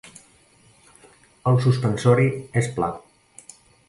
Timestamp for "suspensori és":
1.65-2.71